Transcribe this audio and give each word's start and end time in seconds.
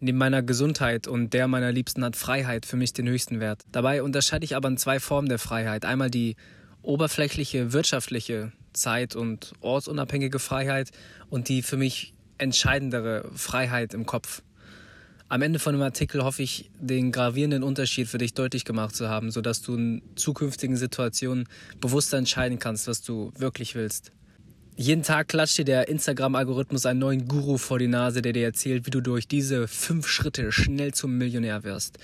Neben 0.00 0.18
meiner 0.18 0.42
Gesundheit 0.42 1.08
und 1.08 1.34
der 1.34 1.48
meiner 1.48 1.72
Liebsten 1.72 2.04
hat 2.04 2.14
Freiheit 2.14 2.66
für 2.66 2.76
mich 2.76 2.92
den 2.92 3.08
höchsten 3.08 3.40
Wert. 3.40 3.62
Dabei 3.72 4.02
unterscheide 4.04 4.44
ich 4.44 4.54
aber 4.54 4.68
in 4.68 4.76
zwei 4.76 5.00
Formen 5.00 5.28
der 5.28 5.40
Freiheit. 5.40 5.84
Einmal 5.84 6.08
die 6.08 6.36
oberflächliche 6.82 7.72
wirtschaftliche 7.72 8.52
Zeit- 8.72 9.16
und 9.16 9.54
ortsunabhängige 9.60 10.38
Freiheit 10.38 10.90
und 11.30 11.48
die 11.48 11.62
für 11.62 11.76
mich 11.76 12.14
entscheidendere 12.38 13.28
Freiheit 13.34 13.92
im 13.92 14.06
Kopf. 14.06 14.42
Am 15.28 15.42
Ende 15.42 15.58
von 15.58 15.74
dem 15.74 15.82
Artikel 15.82 16.22
hoffe 16.22 16.44
ich, 16.44 16.70
den 16.78 17.10
gravierenden 17.10 17.64
Unterschied 17.64 18.06
für 18.06 18.18
dich 18.18 18.34
deutlich 18.34 18.64
gemacht 18.64 18.94
zu 18.94 19.08
haben, 19.08 19.32
sodass 19.32 19.62
du 19.62 19.74
in 19.74 20.02
zukünftigen 20.14 20.76
Situationen 20.76 21.48
bewusster 21.80 22.16
entscheiden 22.16 22.60
kannst, 22.60 22.86
was 22.86 23.02
du 23.02 23.32
wirklich 23.36 23.74
willst. 23.74 24.12
Jeden 24.80 25.02
Tag 25.02 25.26
klatscht 25.26 25.58
dir 25.58 25.64
der 25.64 25.88
Instagram-Algorithmus 25.88 26.86
einen 26.86 27.00
neuen 27.00 27.26
Guru 27.26 27.58
vor 27.58 27.80
die 27.80 27.88
Nase, 27.88 28.22
der 28.22 28.32
dir 28.32 28.44
erzählt, 28.44 28.86
wie 28.86 28.92
du 28.92 29.00
durch 29.00 29.26
diese 29.26 29.66
fünf 29.66 30.06
Schritte 30.06 30.52
schnell 30.52 30.94
zum 30.94 31.18
Millionär 31.18 31.64
wirst. 31.64 31.98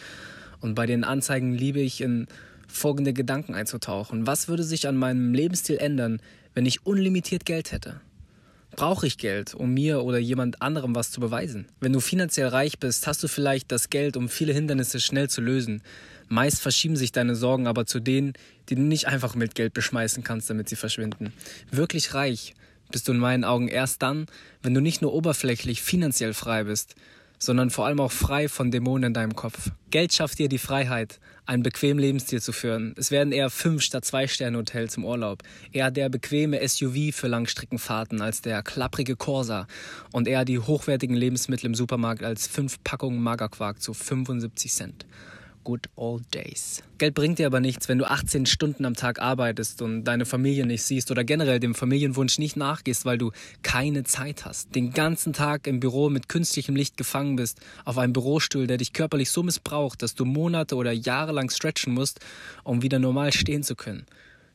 Und 0.60 0.74
bei 0.74 0.84
den 0.84 1.04
Anzeigen 1.04 1.54
liebe 1.54 1.78
ich 1.78 2.00
in 2.00 2.26
folgende 2.66 3.12
Gedanken 3.12 3.54
einzutauchen. 3.54 4.26
Was 4.26 4.48
würde 4.48 4.64
sich 4.64 4.88
an 4.88 4.96
meinem 4.96 5.34
Lebensstil 5.34 5.76
ändern, 5.76 6.20
wenn 6.52 6.66
ich 6.66 6.84
unlimitiert 6.84 7.44
Geld 7.44 7.70
hätte? 7.70 8.00
Brauche 8.74 9.06
ich 9.06 9.18
Geld, 9.18 9.54
um 9.54 9.72
mir 9.72 10.02
oder 10.02 10.18
jemand 10.18 10.60
anderem 10.60 10.96
was 10.96 11.12
zu 11.12 11.20
beweisen? 11.20 11.66
Wenn 11.78 11.92
du 11.92 12.00
finanziell 12.00 12.48
reich 12.48 12.80
bist, 12.80 13.06
hast 13.06 13.22
du 13.22 13.28
vielleicht 13.28 13.70
das 13.70 13.88
Geld, 13.88 14.16
um 14.16 14.28
viele 14.28 14.52
Hindernisse 14.52 14.98
schnell 14.98 15.30
zu 15.30 15.40
lösen. 15.40 15.80
Meist 16.26 16.60
verschieben 16.60 16.96
sich 16.96 17.12
deine 17.12 17.36
Sorgen 17.36 17.68
aber 17.68 17.86
zu 17.86 18.00
denen, 18.00 18.32
die 18.68 18.74
du 18.74 18.82
nicht 18.82 19.06
einfach 19.06 19.36
mit 19.36 19.54
Geld 19.54 19.74
beschmeißen 19.74 20.24
kannst, 20.24 20.50
damit 20.50 20.68
sie 20.68 20.74
verschwinden. 20.74 21.32
Wirklich 21.70 22.14
reich 22.14 22.54
bist 22.90 23.08
du 23.08 23.12
in 23.12 23.18
meinen 23.18 23.44
Augen 23.44 23.68
erst 23.68 24.02
dann, 24.02 24.26
wenn 24.62 24.74
du 24.74 24.80
nicht 24.80 25.02
nur 25.02 25.12
oberflächlich 25.12 25.82
finanziell 25.82 26.34
frei 26.34 26.64
bist, 26.64 26.94
sondern 27.38 27.70
vor 27.70 27.86
allem 27.86 28.00
auch 28.00 28.12
frei 28.12 28.48
von 28.48 28.70
Dämonen 28.70 29.08
in 29.08 29.14
deinem 29.14 29.34
Kopf. 29.34 29.70
Geld 29.90 30.12
schafft 30.12 30.38
dir 30.38 30.48
die 30.48 30.58
Freiheit, 30.58 31.20
einen 31.46 31.62
bequemen 31.62 31.98
Lebensstil 31.98 32.40
zu 32.40 32.52
führen. 32.52 32.94
Es 32.96 33.10
werden 33.10 33.32
eher 33.32 33.50
fünf 33.50 33.82
statt 33.82 34.04
zwei 34.04 34.26
Sterne 34.26 34.58
Hotels 34.58 34.96
im 34.96 35.04
Urlaub, 35.04 35.42
eher 35.72 35.90
der 35.90 36.08
bequeme 36.08 36.66
SUV 36.66 37.14
für 37.14 37.28
Langstreckenfahrten 37.28 38.20
als 38.20 38.40
der 38.40 38.62
klapprige 38.62 39.16
Corsa 39.16 39.66
und 40.12 40.26
eher 40.26 40.44
die 40.44 40.58
hochwertigen 40.58 41.16
Lebensmittel 41.16 41.66
im 41.66 41.74
Supermarkt 41.74 42.22
als 42.22 42.46
fünf 42.46 42.82
Packungen 42.82 43.22
Magerquark 43.22 43.80
zu 43.80 43.92
75 43.92 44.72
Cent. 44.72 45.06
Good 45.64 45.88
old 45.96 46.22
days. 46.34 46.82
Geld 46.98 47.14
bringt 47.14 47.38
dir 47.38 47.46
aber 47.46 47.60
nichts, 47.60 47.88
wenn 47.88 47.98
du 47.98 48.04
18 48.08 48.44
Stunden 48.44 48.84
am 48.84 48.94
Tag 48.94 49.20
arbeitest 49.20 49.80
und 49.80 50.04
deine 50.04 50.26
Familie 50.26 50.66
nicht 50.66 50.82
siehst 50.82 51.10
oder 51.10 51.24
generell 51.24 51.58
dem 51.58 51.74
Familienwunsch 51.74 52.38
nicht 52.38 52.56
nachgehst, 52.56 53.06
weil 53.06 53.16
du 53.16 53.32
keine 53.62 54.04
Zeit 54.04 54.44
hast. 54.44 54.74
Den 54.74 54.92
ganzen 54.92 55.32
Tag 55.32 55.66
im 55.66 55.80
Büro 55.80 56.10
mit 56.10 56.28
künstlichem 56.28 56.76
Licht 56.76 56.96
gefangen 56.96 57.36
bist, 57.36 57.60
auf 57.84 57.98
einem 57.98 58.12
Bürostuhl, 58.12 58.66
der 58.66 58.76
dich 58.76 58.92
körperlich 58.92 59.30
so 59.30 59.42
missbraucht, 59.42 60.02
dass 60.02 60.14
du 60.14 60.24
Monate 60.24 60.76
oder 60.76 60.92
Jahre 60.92 61.32
lang 61.32 61.50
stretchen 61.50 61.94
musst, 61.94 62.20
um 62.62 62.82
wieder 62.82 62.98
normal 62.98 63.32
stehen 63.32 63.62
zu 63.62 63.74
können. 63.74 64.06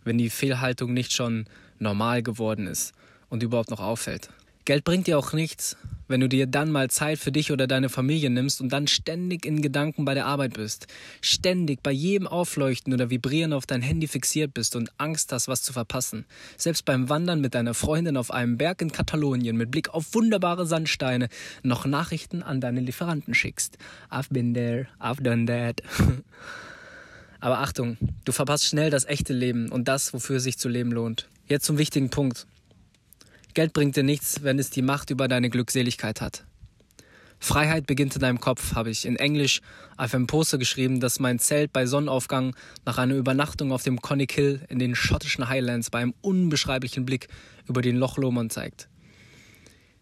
Wenn 0.03 0.17
die 0.17 0.29
Fehlhaltung 0.29 0.93
nicht 0.93 1.11
schon 1.11 1.47
normal 1.79 2.23
geworden 2.23 2.67
ist 2.67 2.93
und 3.29 3.43
überhaupt 3.43 3.71
noch 3.71 3.81
auffällt. 3.81 4.29
Geld 4.65 4.83
bringt 4.83 5.07
dir 5.07 5.17
auch 5.17 5.33
nichts, 5.33 5.75
wenn 6.09 6.19
du 6.19 6.27
dir 6.27 6.47
dann 6.47 6.71
mal 6.71 6.89
Zeit 6.89 7.19
für 7.19 7.31
dich 7.31 7.51
oder 7.51 7.67
deine 7.67 7.87
Familie 7.87 8.29
nimmst 8.29 8.59
und 8.59 8.73
dann 8.73 8.87
ständig 8.87 9.45
in 9.45 9.61
Gedanken 9.61 10.03
bei 10.03 10.13
der 10.13 10.25
Arbeit 10.25 10.55
bist, 10.55 10.87
ständig 11.21 11.81
bei 11.81 11.91
jedem 11.91 12.27
Aufleuchten 12.27 12.93
oder 12.93 13.09
Vibrieren 13.09 13.53
auf 13.53 13.65
dein 13.65 13.81
Handy 13.81 14.07
fixiert 14.07 14.53
bist 14.53 14.75
und 14.75 14.91
Angst 14.97 15.31
hast, 15.31 15.47
was 15.47 15.63
zu 15.63 15.71
verpassen. 15.71 16.25
Selbst 16.57 16.83
beim 16.85 17.07
Wandern 17.09 17.39
mit 17.39 17.55
deiner 17.55 17.73
Freundin 17.73 18.17
auf 18.17 18.31
einem 18.31 18.57
Berg 18.57 18.81
in 18.81 18.91
Katalonien 18.91 19.55
mit 19.55 19.71
Blick 19.71 19.93
auf 19.93 20.13
wunderbare 20.13 20.65
Sandsteine 20.65 21.29
noch 21.63 21.85
Nachrichten 21.85 22.43
an 22.43 22.59
deine 22.59 22.81
Lieferanten 22.81 23.33
schickst. 23.33 23.77
I've 24.11 24.33
been 24.33 24.53
there, 24.53 24.87
I've 24.99 25.21
done 25.21 25.45
that. 25.45 25.81
Aber 27.39 27.59
Achtung, 27.59 27.97
du 28.25 28.31
verpasst 28.31 28.65
schnell 28.65 28.89
das 28.89 29.05
echte 29.05 29.33
Leben 29.33 29.69
und 29.69 29.87
das, 29.87 30.13
wofür 30.13 30.37
es 30.37 30.43
sich 30.43 30.57
zu 30.57 30.67
leben 30.67 30.91
lohnt. 30.91 31.29
Jetzt 31.47 31.65
zum 31.65 31.77
wichtigen 31.77 32.09
Punkt. 32.09 32.45
Geld 33.53 33.73
bringt 33.73 33.95
dir 33.95 34.03
nichts, 34.03 34.43
wenn 34.43 34.59
es 34.59 34.69
die 34.69 34.81
Macht 34.81 35.09
über 35.09 35.27
deine 35.27 35.49
Glückseligkeit 35.49 36.21
hat. 36.21 36.45
Freiheit 37.39 37.87
beginnt 37.87 38.15
in 38.15 38.21
deinem 38.21 38.39
Kopf, 38.41 38.75
habe 38.75 38.89
ich 38.89 39.05
in 39.05 39.15
Englisch 39.15 39.61
auf 39.95 40.13
einem 40.13 40.27
Poster 40.27 40.57
geschrieben, 40.57 40.99
das 40.99 41.19
mein 41.19 41.39
Zelt 41.39 41.71
bei 41.71 41.85
Sonnenaufgang 41.85 42.55
nach 42.85 42.97
einer 42.97 43.15
Übernachtung 43.15 43.71
auf 43.71 43.81
dem 43.83 44.01
Connick 44.01 44.33
Hill 44.33 44.61
in 44.67 44.77
den 44.77 44.93
schottischen 44.93 45.47
Highlands 45.47 45.89
bei 45.89 45.99
einem 45.99 46.13
unbeschreiblichen 46.21 47.05
Blick 47.05 47.29
über 47.67 47.81
den 47.81 47.95
Loch 47.95 48.17
Lomond 48.17 48.51
zeigt. 48.51 48.89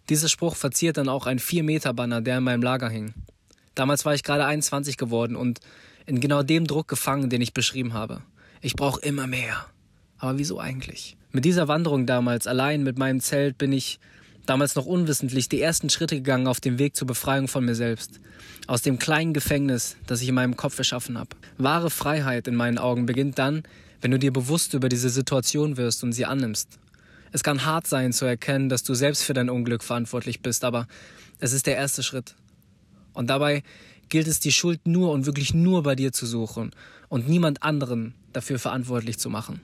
Dieser 0.10 0.30
Spruch 0.30 0.56
verziert 0.56 0.98
dann 0.98 1.10
auch 1.10 1.28
ein 1.28 1.40
4-Meter-Banner, 1.40 2.22
der 2.22 2.40
in 2.40 2.44
meinem 2.44 2.64
Lager 2.64 2.90
hing. 2.90 3.14
Damals 3.76 4.06
war 4.06 4.16
ich 4.16 4.24
gerade 4.24 4.46
21 4.46 4.98
geworden 4.98 5.36
und 5.36 5.60
in 6.08 6.20
genau 6.20 6.42
dem 6.42 6.66
Druck 6.66 6.88
gefangen, 6.88 7.30
den 7.30 7.42
ich 7.42 7.54
beschrieben 7.54 7.94
habe. 7.94 8.22
Ich 8.62 8.76
brauche 8.76 9.02
immer 9.02 9.28
mehr. 9.28 9.66
Aber 10.18 10.40
wieso 10.40 10.60
eigentlich? 10.60 11.18
Mit 11.38 11.46
dieser 11.46 11.68
Wanderung 11.68 12.08
damals, 12.08 12.48
allein 12.48 12.82
mit 12.82 12.98
meinem 12.98 13.20
Zelt, 13.20 13.60
bin 13.60 13.72
ich 13.72 14.00
damals 14.48 14.74
noch 14.74 14.88
unwissentlich 14.88 15.48
die 15.48 15.62
ersten 15.62 15.92
Schritte 15.92 16.16
gegangen 16.16 16.48
auf 16.48 16.60
dem 16.60 16.80
Weg 16.80 16.96
zur 16.96 17.06
Befreiung 17.06 17.48
von 17.48 17.64
mir 17.64 17.76
selbst. 17.76 18.20
Aus 18.66 18.82
dem 18.82 18.98
kleinen 18.98 19.34
Gefängnis, 19.34 19.98
das 20.08 20.24
ich 20.24 20.30
in 20.30 20.34
meinem 20.34 20.58
Kopf 20.58 20.80
erschaffen 20.80 21.16
habe. 21.16 21.30
Wahre 21.60 21.92
Freiheit 21.92 22.48
in 22.48 22.56
meinen 22.56 22.80
Augen 22.80 23.06
beginnt 23.06 23.38
dann, 23.38 23.62
wenn 24.02 24.10
du 24.10 24.18
dir 24.18 24.34
bewusst 24.34 24.74
über 24.74 24.90
diese 24.90 25.12
Situation 25.12 25.78
wirst 25.78 26.04
und 26.04 26.12
sie 26.12 26.26
annimmst. 26.26 26.80
Es 27.32 27.44
kann 27.44 27.66
hart 27.66 27.86
sein 27.86 28.14
zu 28.14 28.26
erkennen, 28.26 28.68
dass 28.68 28.82
du 28.82 28.96
selbst 28.96 29.22
für 29.22 29.36
dein 29.36 29.52
Unglück 29.52 29.84
verantwortlich 29.84 30.42
bist, 30.42 30.64
aber 30.64 30.88
es 31.38 31.54
ist 31.54 31.68
der 31.68 31.76
erste 31.76 32.02
Schritt. 32.02 32.34
Und 33.14 33.30
dabei 33.30 33.62
gilt 34.10 34.26
es, 34.26 34.40
die 34.40 34.52
Schuld 34.52 34.88
nur 34.88 35.12
und 35.12 35.28
wirklich 35.28 35.54
nur 35.54 35.84
bei 35.84 35.94
dir 35.94 36.12
zu 36.12 36.26
suchen 36.26 36.72
und 37.10 37.30
niemand 37.30 37.62
anderen 37.62 38.16
dafür 38.34 38.58
verantwortlich 38.58 39.20
zu 39.20 39.30
machen. 39.30 39.62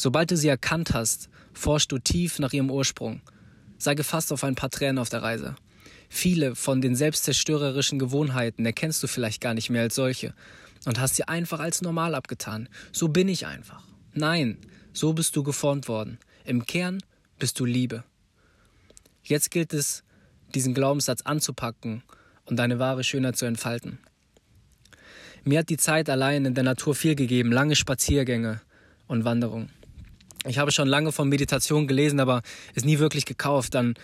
Sobald 0.00 0.30
du 0.30 0.36
sie 0.38 0.48
erkannt 0.48 0.94
hast, 0.94 1.28
forschst 1.52 1.92
du 1.92 1.98
tief 1.98 2.38
nach 2.38 2.54
ihrem 2.54 2.70
Ursprung. 2.70 3.20
Sei 3.76 3.94
gefasst 3.94 4.32
auf 4.32 4.44
ein 4.44 4.54
paar 4.54 4.70
Tränen 4.70 4.98
auf 4.98 5.10
der 5.10 5.22
Reise. 5.22 5.56
Viele 6.08 6.54
von 6.54 6.80
den 6.80 6.96
selbstzerstörerischen 6.96 7.98
Gewohnheiten 7.98 8.64
erkennst 8.64 9.02
du 9.02 9.08
vielleicht 9.08 9.42
gar 9.42 9.52
nicht 9.52 9.68
mehr 9.68 9.82
als 9.82 9.94
solche 9.94 10.32
und 10.86 10.98
hast 10.98 11.16
sie 11.16 11.28
einfach 11.28 11.60
als 11.60 11.82
normal 11.82 12.14
abgetan. 12.14 12.70
So 12.92 13.08
bin 13.08 13.28
ich 13.28 13.46
einfach. 13.46 13.82
Nein, 14.14 14.56
so 14.94 15.12
bist 15.12 15.36
du 15.36 15.42
geformt 15.42 15.86
worden. 15.86 16.16
Im 16.46 16.64
Kern 16.64 17.02
bist 17.38 17.60
du 17.60 17.66
Liebe. 17.66 18.02
Jetzt 19.22 19.50
gilt 19.50 19.74
es, 19.74 20.02
diesen 20.54 20.72
Glaubenssatz 20.72 21.20
anzupacken 21.26 22.02
und 22.46 22.56
deine 22.56 22.78
wahre 22.78 23.04
Schönheit 23.04 23.36
zu 23.36 23.44
entfalten. 23.44 23.98
Mir 25.44 25.58
hat 25.58 25.68
die 25.68 25.76
Zeit 25.76 26.08
allein 26.08 26.46
in 26.46 26.54
der 26.54 26.64
Natur 26.64 26.94
viel 26.94 27.16
gegeben, 27.16 27.52
lange 27.52 27.76
Spaziergänge 27.76 28.62
und 29.06 29.26
Wanderungen 29.26 29.68
ich 30.46 30.58
habe 30.58 30.72
schon 30.72 30.88
lange 30.88 31.12
von 31.12 31.28
Meditation 31.28 31.86
gelesen, 31.86 32.20
aber 32.20 32.42
es 32.74 32.84
nie 32.84 32.98
wirklich 32.98 33.26
gekauft. 33.26 33.74
Dann 33.74 33.94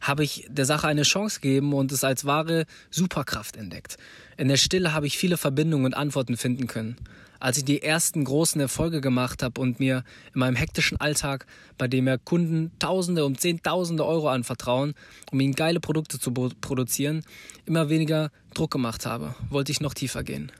habe 0.00 0.24
ich 0.24 0.46
der 0.48 0.64
Sache 0.64 0.86
eine 0.86 1.02
Chance 1.02 1.40
gegeben 1.40 1.72
und 1.72 1.92
es 1.92 2.04
als 2.04 2.24
wahre 2.24 2.66
Superkraft 2.90 3.56
entdeckt. 3.56 3.96
In 4.36 4.48
der 4.48 4.56
Stille 4.56 4.92
habe 4.92 5.06
ich 5.06 5.18
viele 5.18 5.36
Verbindungen 5.36 5.86
und 5.86 5.94
Antworten 5.94 6.36
finden 6.36 6.66
können. 6.66 6.96
Als 7.40 7.56
ich 7.56 7.64
die 7.64 7.82
ersten 7.82 8.24
großen 8.24 8.60
Erfolge 8.60 9.00
gemacht 9.00 9.44
habe 9.44 9.60
und 9.60 9.78
mir 9.78 10.02
in 10.34 10.40
meinem 10.40 10.56
hektischen 10.56 11.00
Alltag, 11.00 11.46
bei 11.78 11.86
dem 11.86 12.04
mir 12.04 12.18
Kunden 12.18 12.72
Tausende 12.80 13.24
und 13.24 13.40
Zehntausende 13.40 14.04
Euro 14.04 14.28
anvertrauen, 14.28 14.94
um 15.30 15.38
ihnen 15.38 15.54
geile 15.54 15.78
Produkte 15.78 16.18
zu 16.18 16.32
produzieren, 16.32 17.22
immer 17.64 17.88
weniger 17.88 18.30
Druck 18.54 18.72
gemacht 18.72 19.06
habe, 19.06 19.36
wollte 19.50 19.70
ich 19.70 19.80
noch 19.80 19.94
tiefer 19.94 20.24
gehen. 20.24 20.50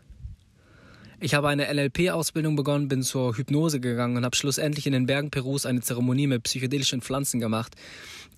Ich 1.21 1.35
habe 1.35 1.49
eine 1.49 1.67
NLP-Ausbildung 1.75 2.55
begonnen, 2.55 2.87
bin 2.87 3.03
zur 3.03 3.37
Hypnose 3.37 3.81
gegangen 3.81 4.17
und 4.17 4.25
habe 4.25 4.37
schlussendlich 4.37 4.87
in 4.87 4.93
den 4.93 5.07
Bergen 5.07 5.31
Perus 5.31 5.67
eine 5.67 5.81
Zeremonie 5.81 6.29
mit 6.29 6.45
psychedelischen 6.45 7.03
Pflanzen 7.03 7.41
gemacht, 7.41 7.75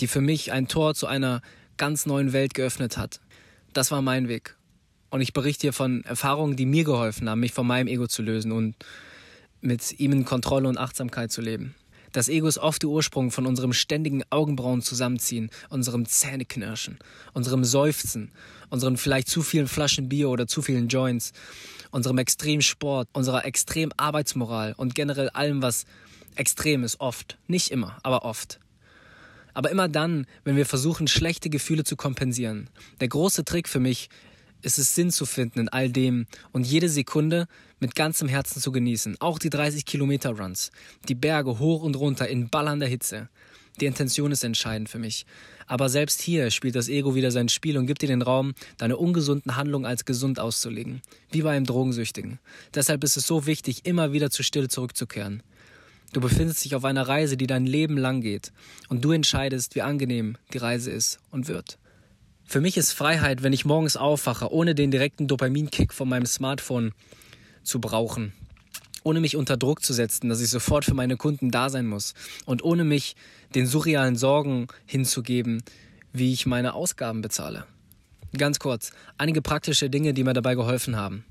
die 0.01 0.07
für 0.07 0.23
mich 0.23 0.51
ein 0.51 0.67
Tor 0.67 0.95
zu 0.95 1.07
einer 1.07 1.43
ganz 1.77 2.07
neuen 2.07 2.33
Welt 2.33 2.55
geöffnet 2.55 2.97
hat. 2.97 3.21
Das 3.75 3.91
war 3.91 4.01
mein 4.01 4.29
Weg. 4.29 4.57
Und 5.11 5.21
ich 5.21 5.35
berichte 5.35 5.63
hier 5.63 5.73
von 5.75 6.05
Erfahrungen, 6.05 6.57
die 6.57 6.65
mir 6.65 6.85
geholfen 6.85 7.29
haben, 7.29 7.41
mich 7.41 7.53
von 7.53 7.67
meinem 7.67 7.87
Ego 7.87 8.07
zu 8.07 8.23
lösen 8.23 8.51
und 8.51 8.77
mit 9.61 10.01
ihm 10.01 10.13
in 10.13 10.25
Kontrolle 10.25 10.67
und 10.67 10.79
Achtsamkeit 10.79 11.31
zu 11.31 11.43
leben. 11.43 11.75
Das 12.13 12.29
Ego 12.29 12.49
ist 12.49 12.59
oft 12.59 12.83
der 12.83 12.91
Ursprung 12.91 13.31
von 13.31 13.47
unserem 13.47 13.73
ständigen 13.73 14.23
Augenbrauen 14.31 14.83
zusammenziehen, 14.83 15.51
unserem 15.69 16.07
Zähneknirschen, 16.07 16.99
unserem 17.33 17.65
Seufzen, 17.65 18.33
unseren 18.69 18.97
vielleicht 18.97 19.29
zu 19.29 19.43
vielen 19.43 19.69
Flaschen 19.69 20.09
Bier 20.09 20.29
oder 20.29 20.47
zu 20.47 20.61
vielen 20.61 20.89
Joints, 20.89 21.33
unserem 21.91 22.19
extremen 22.19 22.63
Sport, 22.63 23.09
unserer 23.13 23.45
extremen 23.45 23.93
Arbeitsmoral 23.97 24.75
und 24.77 24.95
generell 24.95 25.29
allem, 25.31 25.63
was 25.63 25.87
extrem 26.35 26.83
ist, 26.83 27.01
oft. 27.01 27.39
Nicht 27.47 27.71
immer, 27.71 27.99
aber 28.03 28.25
oft. 28.25 28.59
Aber 29.55 29.71
immer 29.71 29.89
dann, 29.89 30.27
wenn 30.45 30.57
wir 30.57 30.67
versuchen, 30.67 31.09
schlechte 31.09 31.51
Gefühle 31.51 31.85
zu 31.85 31.97
kompensieren. 31.97 32.71
Der 33.01 33.09
große 33.09 33.45
Trick 33.45 33.69
für 33.69 33.81
mich 33.81 34.09
ist 34.63 34.79
es 34.79 34.95
Sinn 34.95 35.11
zu 35.11 35.27
finden 35.27 35.61
in 35.61 35.69
all 35.69 35.91
dem 35.91 36.27
und 36.53 36.67
jede 36.67 36.89
Sekunde 36.89 37.47
mit 37.79 37.95
ganzem 37.95 38.29
Herzen 38.29 38.61
zu 38.61 38.73
genießen. 38.73 39.17
Auch 39.21 39.39
die 39.39 39.51
30 39.51 39.85
Kilometer 39.85 40.31
Runs, 40.31 40.71
die 41.09 41.15
Berge 41.15 41.59
hoch 41.59 41.83
und 41.83 41.97
runter 41.97 42.29
in 42.29 42.49
ballernder 42.49 42.87
Hitze. 42.87 43.29
Die 43.81 43.87
Intention 43.87 44.33
ist 44.33 44.45
entscheidend 44.45 44.89
für 44.89 44.99
mich. 44.99 45.25
Aber 45.67 45.89
selbst 45.89 46.21
hier 46.21 46.51
spielt 46.51 46.75
das 46.75 46.89
Ego 46.89 47.15
wieder 47.15 47.31
sein 47.31 47.49
Spiel 47.49 47.79
und 47.79 47.87
gibt 47.87 48.03
dir 48.03 48.09
den 48.09 48.23
Raum, 48.23 48.55
deine 48.77 48.97
ungesunden 48.97 49.57
Handlungen 49.57 49.87
als 49.87 50.05
gesund 50.05 50.39
auszulegen. 50.39 51.01
Wie 51.31 51.43
bei 51.43 51.53
einem 51.53 51.65
Drogensüchtigen. 51.65 52.41
Deshalb 52.75 53.05
ist 53.05 53.17
es 53.17 53.27
so 53.27 53.47
wichtig, 53.47 53.87
immer 53.87 54.13
wieder 54.13 54.31
zur 54.31 54.45
Stille 54.45 54.69
zurückzukehren. 54.69 55.43
Du 56.13 56.21
befindest 56.21 56.65
dich 56.65 56.75
auf 56.75 56.85
einer 56.85 57.07
Reise, 57.07 57.37
die 57.37 57.47
dein 57.47 57.67
Leben 57.67 57.97
lang 57.97 58.21
geht. 58.21 58.53
Und 58.89 59.05
du 59.05 59.13
entscheidest, 59.13 59.77
wie 59.77 59.83
angenehm 59.83 60.37
die 60.53 60.59
Reise 60.59 60.91
ist 60.91 61.21
und 61.31 61.47
wird. 61.47 61.79
Für 62.51 62.61
mich 62.61 62.77
ist 62.77 62.95
Freiheit, 62.95 63.45
wenn 63.45 63.53
ich 63.53 63.65
morgens 63.65 63.97
aufwache, 63.97 64.53
ohne 64.53 64.75
den 64.75 64.91
direkten 64.91 65.29
Dopaminkick 65.29 65.95
von 65.95 66.09
meinem 66.09 66.27
Smartphone 66.27 66.91
zu 67.63 67.81
brauchen. 67.81 68.33
Ohne 69.05 69.21
mich 69.21 69.37
unter 69.37 69.57
Druck 69.57 69.85
zu 69.85 69.93
setzen, 69.93 70.29
dass 70.29 70.41
ich 70.41 70.51
sofort 70.51 70.85
für 70.85 70.95
meine 70.95 71.17
Kunden 71.17 71.53
da 71.53 71.71
sein 71.71 71.87
muss. 71.87 72.13
Und 72.47 72.65
ohne 72.65 72.83
mich 72.83 73.15
den 73.55 73.69
surrealen 73.69 74.17
Sorgen 74.17 74.67
hinzugeben, 74.85 75.63
wie 76.13 76.33
ich 76.33 76.45
meine 76.45 76.75
Ausgaben 76.75 77.23
bezahle. 77.23 77.67
Ganz 78.37 78.59
kurz, 78.59 78.91
einige 79.17 79.43
praktische 79.43 79.89
Dinge, 79.89 80.13
die 80.13 80.25
mir 80.25 80.33
dabei 80.33 80.57
geholfen 80.57 80.97
haben. 80.97 81.25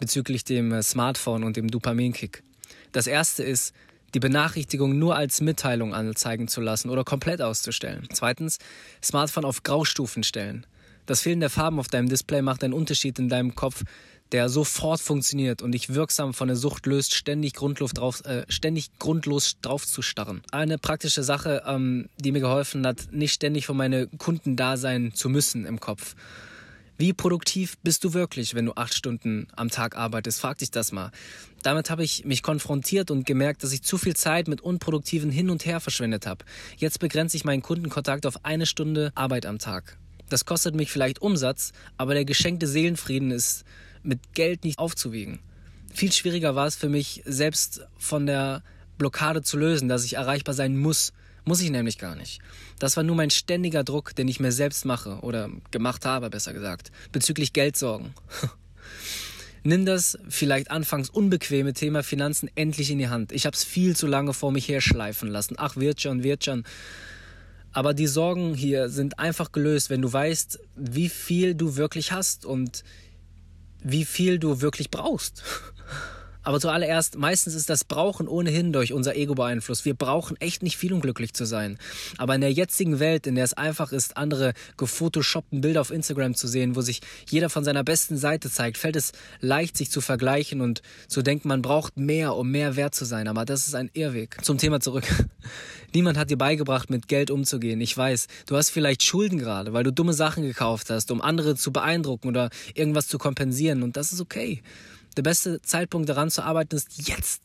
Bezüglich 0.00 0.42
dem 0.42 0.82
Smartphone 0.82 1.44
und 1.44 1.56
dem 1.56 1.68
Dopaminkick. 1.68 2.42
Das 2.90 3.06
erste 3.06 3.44
ist, 3.44 3.72
die 4.14 4.20
Benachrichtigung 4.20 4.98
nur 4.98 5.16
als 5.16 5.40
Mitteilung 5.40 5.94
anzeigen 5.94 6.48
zu 6.48 6.60
lassen 6.60 6.90
oder 6.90 7.04
komplett 7.04 7.42
auszustellen. 7.42 8.08
Zweitens, 8.12 8.58
Smartphone 9.02 9.44
auf 9.44 9.62
Graustufen 9.62 10.22
stellen. 10.22 10.66
Das 11.06 11.22
Fehlen 11.22 11.40
der 11.40 11.50
Farben 11.50 11.78
auf 11.78 11.88
deinem 11.88 12.08
Display 12.08 12.42
macht 12.42 12.62
einen 12.62 12.74
Unterschied 12.74 13.18
in 13.18 13.28
deinem 13.28 13.54
Kopf, 13.54 13.84
der 14.32 14.48
sofort 14.48 15.00
funktioniert 15.00 15.62
und 15.62 15.72
dich 15.72 15.94
wirksam 15.94 16.34
von 16.34 16.48
der 16.48 16.56
Sucht 16.56 16.86
löst, 16.86 17.14
ständig, 17.14 17.54
grundlos 17.54 17.92
drauf, 17.92 18.24
äh, 18.24 18.44
ständig 18.48 18.90
grundlos 18.98 19.56
drauf 19.62 19.86
zu 19.86 20.02
starren. 20.02 20.42
Eine 20.50 20.78
praktische 20.78 21.22
Sache, 21.22 21.62
ähm, 21.66 22.08
die 22.18 22.32
mir 22.32 22.40
geholfen 22.40 22.86
hat, 22.86 23.08
nicht 23.10 23.32
ständig 23.32 23.66
für 23.66 23.74
meine 23.74 24.06
Kunden 24.06 24.56
da 24.56 24.76
sein 24.76 25.12
zu 25.14 25.30
müssen 25.30 25.64
im 25.64 25.80
Kopf. 25.80 26.14
Wie 27.00 27.12
produktiv 27.12 27.78
bist 27.84 28.02
du 28.02 28.12
wirklich, 28.12 28.56
wenn 28.56 28.66
du 28.66 28.72
acht 28.72 28.92
Stunden 28.92 29.46
am 29.54 29.70
Tag 29.70 29.96
arbeitest? 29.96 30.40
Frag 30.40 30.58
dich 30.58 30.72
das 30.72 30.90
mal. 30.90 31.12
Damit 31.62 31.90
habe 31.90 32.02
ich 32.02 32.24
mich 32.24 32.42
konfrontiert 32.42 33.12
und 33.12 33.24
gemerkt, 33.24 33.62
dass 33.62 33.70
ich 33.70 33.84
zu 33.84 33.98
viel 33.98 34.16
Zeit 34.16 34.48
mit 34.48 34.60
unproduktiven 34.62 35.30
Hin 35.30 35.48
und 35.48 35.64
Her 35.64 35.78
verschwendet 35.78 36.26
habe. 36.26 36.44
Jetzt 36.76 36.98
begrenze 36.98 37.36
ich 37.36 37.44
meinen 37.44 37.62
Kundenkontakt 37.62 38.26
auf 38.26 38.44
eine 38.44 38.66
Stunde 38.66 39.12
Arbeit 39.14 39.46
am 39.46 39.60
Tag. 39.60 39.96
Das 40.28 40.44
kostet 40.44 40.74
mich 40.74 40.90
vielleicht 40.90 41.22
Umsatz, 41.22 41.70
aber 41.98 42.14
der 42.14 42.24
geschenkte 42.24 42.66
Seelenfrieden 42.66 43.30
ist 43.30 43.64
mit 44.02 44.34
Geld 44.34 44.64
nicht 44.64 44.80
aufzuwiegen. 44.80 45.38
Viel 45.94 46.10
schwieriger 46.10 46.56
war 46.56 46.66
es 46.66 46.74
für 46.74 46.88
mich, 46.88 47.22
selbst 47.24 47.86
von 47.96 48.26
der 48.26 48.64
Blockade 48.98 49.42
zu 49.42 49.56
lösen, 49.56 49.88
dass 49.88 50.04
ich 50.04 50.14
erreichbar 50.14 50.54
sein 50.54 50.76
muss. 50.76 51.12
Muss 51.48 51.62
ich 51.62 51.70
nämlich 51.70 51.96
gar 51.96 52.14
nicht. 52.14 52.42
Das 52.78 52.98
war 52.98 53.04
nur 53.04 53.16
mein 53.16 53.30
ständiger 53.30 53.82
Druck, 53.82 54.14
den 54.14 54.28
ich 54.28 54.38
mir 54.38 54.52
selbst 54.52 54.84
mache 54.84 55.20
oder 55.22 55.48
gemacht 55.70 56.04
habe, 56.04 56.28
besser 56.28 56.52
gesagt, 56.52 56.92
bezüglich 57.10 57.54
Geldsorgen. 57.54 58.12
Nimm 59.62 59.86
das 59.86 60.18
vielleicht 60.28 60.70
anfangs 60.70 61.08
unbequeme 61.08 61.72
Thema 61.72 62.02
Finanzen 62.02 62.50
endlich 62.54 62.90
in 62.90 62.98
die 62.98 63.08
Hand. 63.08 63.32
Ich 63.32 63.46
habe 63.46 63.56
es 63.56 63.64
viel 63.64 63.96
zu 63.96 64.06
lange 64.06 64.34
vor 64.34 64.52
mich 64.52 64.68
herschleifen 64.68 65.30
lassen. 65.30 65.54
Ach, 65.56 65.76
wird 65.76 66.02
schon, 66.02 66.22
wird 66.22 66.44
schon. 66.44 66.64
Aber 67.72 67.94
die 67.94 68.08
Sorgen 68.08 68.52
hier 68.52 68.90
sind 68.90 69.18
einfach 69.18 69.50
gelöst, 69.50 69.88
wenn 69.88 70.02
du 70.02 70.12
weißt, 70.12 70.60
wie 70.76 71.08
viel 71.08 71.54
du 71.54 71.76
wirklich 71.76 72.12
hast 72.12 72.44
und 72.44 72.84
wie 73.82 74.04
viel 74.04 74.38
du 74.38 74.60
wirklich 74.60 74.90
brauchst. 74.90 75.42
Aber 76.48 76.60
zuallererst, 76.60 77.18
meistens 77.18 77.54
ist 77.54 77.68
das 77.68 77.84
Brauchen 77.84 78.26
ohnehin 78.26 78.72
durch 78.72 78.94
unser 78.94 79.14
Ego 79.16 79.34
beeinflusst. 79.34 79.84
Wir 79.84 79.92
brauchen 79.92 80.40
echt 80.40 80.62
nicht 80.62 80.78
viel, 80.78 80.94
um 80.94 81.02
glücklich 81.02 81.34
zu 81.34 81.44
sein. 81.44 81.76
Aber 82.16 82.34
in 82.34 82.40
der 82.40 82.50
jetzigen 82.50 83.00
Welt, 83.00 83.26
in 83.26 83.34
der 83.34 83.44
es 83.44 83.52
einfach 83.52 83.92
ist, 83.92 84.16
andere 84.16 84.54
gefotoshoppten 84.78 85.60
Bilder 85.60 85.82
auf 85.82 85.90
Instagram 85.90 86.34
zu 86.34 86.48
sehen, 86.48 86.74
wo 86.74 86.80
sich 86.80 87.02
jeder 87.28 87.50
von 87.50 87.64
seiner 87.64 87.84
besten 87.84 88.16
Seite 88.16 88.50
zeigt, 88.50 88.78
fällt 88.78 88.96
es 88.96 89.12
leicht, 89.40 89.76
sich 89.76 89.90
zu 89.90 90.00
vergleichen 90.00 90.62
und 90.62 90.80
zu 91.06 91.20
denken, 91.20 91.48
man 91.48 91.60
braucht 91.60 91.98
mehr, 91.98 92.34
um 92.34 92.50
mehr 92.50 92.76
wert 92.76 92.94
zu 92.94 93.04
sein. 93.04 93.28
Aber 93.28 93.44
das 93.44 93.68
ist 93.68 93.74
ein 93.74 93.90
Irrweg. 93.92 94.38
Zum 94.42 94.56
Thema 94.56 94.80
zurück. 94.80 95.04
Niemand 95.92 96.16
hat 96.16 96.30
dir 96.30 96.38
beigebracht, 96.38 96.88
mit 96.88 97.08
Geld 97.08 97.30
umzugehen. 97.30 97.82
Ich 97.82 97.94
weiß, 97.94 98.26
du 98.46 98.56
hast 98.56 98.70
vielleicht 98.70 99.02
Schulden 99.02 99.38
gerade, 99.38 99.74
weil 99.74 99.84
du 99.84 99.92
dumme 99.92 100.14
Sachen 100.14 100.44
gekauft 100.44 100.88
hast, 100.88 101.10
um 101.10 101.20
andere 101.20 101.56
zu 101.56 101.72
beeindrucken 101.72 102.28
oder 102.28 102.48
irgendwas 102.72 103.06
zu 103.06 103.18
kompensieren. 103.18 103.82
Und 103.82 103.98
das 103.98 104.12
ist 104.12 104.22
okay. 104.22 104.62
Der 105.18 105.24
beste 105.24 105.60
Zeitpunkt 105.62 106.08
daran 106.08 106.30
zu 106.30 106.44
arbeiten 106.44 106.76
ist 106.76 107.08
jetzt. 107.08 107.42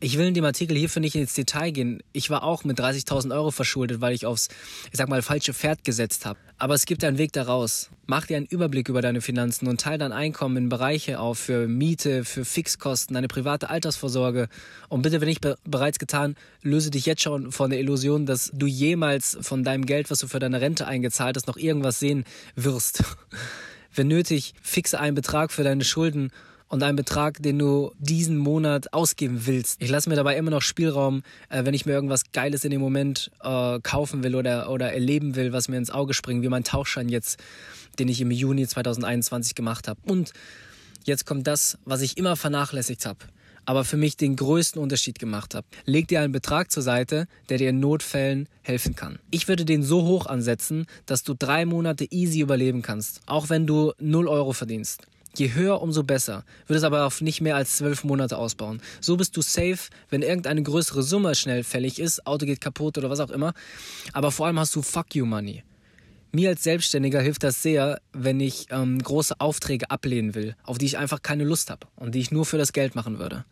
Ich 0.00 0.18
will 0.18 0.26
in 0.26 0.34
dem 0.34 0.44
Artikel 0.44 0.76
hierfür 0.76 1.00
nicht 1.00 1.14
ins 1.14 1.32
Detail 1.32 1.70
gehen. 1.70 2.02
Ich 2.12 2.28
war 2.28 2.42
auch 2.42 2.64
mit 2.64 2.78
30.000 2.78 3.34
Euro 3.34 3.50
verschuldet, 3.50 4.02
weil 4.02 4.12
ich 4.12 4.26
aufs, 4.26 4.48
ich 4.90 4.98
sag 4.98 5.08
mal, 5.08 5.22
falsche 5.22 5.54
Pferd 5.54 5.84
gesetzt 5.84 6.26
habe. 6.26 6.38
Aber 6.58 6.74
es 6.74 6.84
gibt 6.84 7.02
einen 7.02 7.16
Weg 7.16 7.32
daraus. 7.32 7.88
Mach 8.04 8.26
dir 8.26 8.36
einen 8.36 8.44
Überblick 8.44 8.90
über 8.90 9.00
deine 9.00 9.22
Finanzen 9.22 9.68
und 9.68 9.80
teile 9.80 9.96
dein 9.96 10.12
Einkommen 10.12 10.58
in 10.58 10.68
Bereiche 10.68 11.18
auf 11.18 11.38
für 11.38 11.66
Miete, 11.66 12.26
für 12.26 12.44
Fixkosten, 12.44 13.14
deine 13.14 13.28
private 13.28 13.70
Altersvorsorge. 13.70 14.50
Und 14.90 15.00
bitte, 15.00 15.22
wenn 15.22 15.28
nicht 15.28 15.40
be 15.40 15.56
bereits 15.64 15.98
getan, 15.98 16.36
löse 16.60 16.90
dich 16.90 17.06
jetzt 17.06 17.22
schon 17.22 17.52
von 17.52 17.70
der 17.70 17.80
Illusion, 17.80 18.26
dass 18.26 18.50
du 18.52 18.66
jemals 18.66 19.38
von 19.40 19.64
deinem 19.64 19.86
Geld, 19.86 20.10
was 20.10 20.18
du 20.18 20.26
für 20.26 20.40
deine 20.40 20.60
Rente 20.60 20.86
eingezahlt 20.86 21.36
hast, 21.38 21.46
noch 21.46 21.56
irgendwas 21.56 21.98
sehen 21.98 22.24
wirst. 22.54 23.02
wenn 23.94 24.08
nötig, 24.08 24.52
fixe 24.60 25.00
einen 25.00 25.14
Betrag 25.14 25.52
für 25.52 25.64
deine 25.64 25.84
Schulden 25.84 26.30
und 26.72 26.82
einen 26.82 26.96
Betrag, 26.96 27.42
den 27.42 27.58
du 27.58 27.92
diesen 27.98 28.38
Monat 28.38 28.94
ausgeben 28.94 29.42
willst. 29.44 29.76
Ich 29.82 29.90
lasse 29.90 30.08
mir 30.08 30.16
dabei 30.16 30.38
immer 30.38 30.50
noch 30.50 30.62
Spielraum, 30.62 31.22
äh, 31.50 31.66
wenn 31.66 31.74
ich 31.74 31.84
mir 31.84 31.92
irgendwas 31.92 32.32
Geiles 32.32 32.64
in 32.64 32.70
dem 32.70 32.80
Moment 32.80 33.30
äh, 33.42 33.78
kaufen 33.80 34.22
will 34.22 34.34
oder, 34.34 34.70
oder 34.70 34.90
erleben 34.90 35.36
will, 35.36 35.52
was 35.52 35.68
mir 35.68 35.76
ins 35.76 35.90
Auge 35.90 36.14
springt, 36.14 36.42
wie 36.42 36.48
mein 36.48 36.64
Tauchschein 36.64 37.10
jetzt, 37.10 37.38
den 37.98 38.08
ich 38.08 38.22
im 38.22 38.30
Juni 38.30 38.66
2021 38.66 39.54
gemacht 39.54 39.86
habe. 39.86 40.00
Und 40.06 40.32
jetzt 41.04 41.26
kommt 41.26 41.46
das, 41.46 41.76
was 41.84 42.00
ich 42.00 42.16
immer 42.16 42.36
vernachlässigt 42.36 43.04
habe 43.04 43.18
aber 43.64 43.84
für 43.84 43.96
mich 43.96 44.16
den 44.16 44.34
größten 44.34 44.82
Unterschied 44.82 45.20
gemacht 45.20 45.54
habe. 45.54 45.64
Leg 45.84 46.08
dir 46.08 46.20
einen 46.20 46.32
Betrag 46.32 46.72
zur 46.72 46.82
Seite, 46.82 47.28
der 47.48 47.58
dir 47.58 47.70
in 47.70 47.78
Notfällen 47.78 48.48
helfen 48.62 48.96
kann. 48.96 49.20
Ich 49.30 49.46
würde 49.46 49.64
den 49.64 49.84
so 49.84 50.02
hoch 50.02 50.26
ansetzen, 50.26 50.86
dass 51.06 51.22
du 51.22 51.32
drei 51.32 51.64
Monate 51.64 52.08
easy 52.10 52.40
überleben 52.40 52.82
kannst, 52.82 53.20
auch 53.26 53.50
wenn 53.50 53.68
du 53.68 53.92
0 54.00 54.26
Euro 54.26 54.52
verdienst. 54.52 55.06
Je 55.36 55.54
höher, 55.54 55.80
umso 55.80 56.02
besser. 56.02 56.44
Würde 56.66 56.78
es 56.78 56.84
aber 56.84 57.06
auf 57.06 57.20
nicht 57.20 57.40
mehr 57.40 57.56
als 57.56 57.76
zwölf 57.76 58.04
Monate 58.04 58.36
ausbauen. 58.36 58.82
So 59.00 59.16
bist 59.16 59.36
du 59.36 59.42
safe, 59.42 59.78
wenn 60.10 60.22
irgendeine 60.22 60.62
größere 60.62 61.02
Summe 61.02 61.34
schnell 61.34 61.64
fällig 61.64 61.98
ist, 61.98 62.26
Auto 62.26 62.44
geht 62.44 62.60
kaputt 62.60 62.98
oder 62.98 63.08
was 63.08 63.20
auch 63.20 63.30
immer. 63.30 63.54
Aber 64.12 64.30
vor 64.30 64.46
allem 64.46 64.58
hast 64.58 64.76
du 64.76 64.82
Fuck 64.82 65.14
You 65.14 65.24
Money. 65.24 65.62
Mir 66.32 66.50
als 66.50 66.62
Selbstständiger 66.62 67.20
hilft 67.20 67.42
das 67.44 67.62
sehr, 67.62 68.00
wenn 68.12 68.40
ich 68.40 68.66
ähm, 68.70 69.02
große 69.02 69.38
Aufträge 69.38 69.90
ablehnen 69.90 70.34
will, 70.34 70.56
auf 70.64 70.78
die 70.78 70.86
ich 70.86 70.96
einfach 70.96 71.20
keine 71.22 71.44
Lust 71.44 71.68
habe 71.68 71.86
und 71.96 72.14
die 72.14 72.20
ich 72.20 72.30
nur 72.30 72.46
für 72.46 72.56
das 72.56 72.72
Geld 72.72 72.94
machen 72.94 73.18
würde. 73.18 73.44